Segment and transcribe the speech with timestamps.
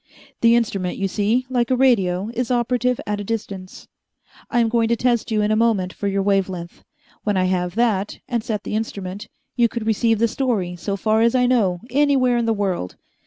[0.41, 3.87] "The instrument, you see, like a radio, is operative at a distance.
[4.49, 6.83] I am going to test you in a moment for your wavelength.
[7.23, 11.21] When I have that, and set the instrument, you could receive the story, so far
[11.21, 12.95] as I know, anywhere in the world.